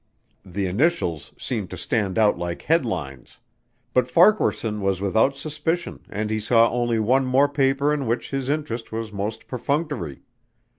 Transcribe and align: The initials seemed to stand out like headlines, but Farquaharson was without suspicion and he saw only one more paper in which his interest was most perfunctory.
The 0.43 0.65
initials 0.65 1.31
seemed 1.37 1.69
to 1.69 1.77
stand 1.77 2.17
out 2.17 2.35
like 2.35 2.63
headlines, 2.63 3.37
but 3.93 4.09
Farquaharson 4.09 4.81
was 4.81 4.99
without 4.99 5.37
suspicion 5.37 5.99
and 6.09 6.31
he 6.31 6.39
saw 6.39 6.71
only 6.71 6.97
one 6.97 7.27
more 7.27 7.47
paper 7.47 7.93
in 7.93 8.07
which 8.07 8.31
his 8.31 8.49
interest 8.49 8.91
was 8.91 9.13
most 9.13 9.47
perfunctory. 9.47 10.23